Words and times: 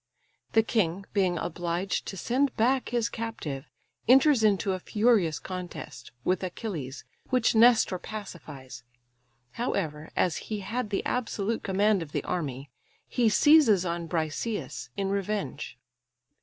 The 0.53 0.63
king, 0.63 1.05
being 1.13 1.37
obliged 1.37 2.07
to 2.07 2.17
send 2.17 2.55
back 2.57 2.89
his 2.89 3.07
captive, 3.07 3.69
enters 4.07 4.43
into 4.43 4.71
a 4.73 4.79
furious 4.79 5.37
contest 5.37 6.11
with 6.23 6.41
Achilles, 6.41 7.05
which 7.29 7.53
Nestor 7.53 7.99
pacifies; 7.99 8.83
however, 9.51 10.09
as 10.15 10.37
he 10.49 10.61
had 10.61 10.89
the 10.89 11.05
absolute 11.05 11.61
command 11.61 12.01
of 12.01 12.13
the 12.13 12.23
army, 12.23 12.71
he 13.07 13.29
seizes 13.29 13.85
on 13.85 14.07
Briseïs 14.09 14.89
in 14.97 15.09
revenge. 15.09 15.77